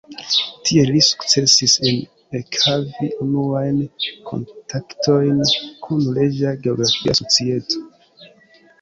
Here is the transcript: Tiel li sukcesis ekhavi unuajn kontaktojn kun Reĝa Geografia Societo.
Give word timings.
Tiel 0.69 0.87
li 0.93 1.01
sukcesis 1.07 1.75
ekhavi 2.39 3.11
unuajn 3.27 3.79
kontaktojn 4.33 5.47
kun 5.87 6.13
Reĝa 6.21 6.59
Geografia 6.67 7.21
Societo. 7.25 7.89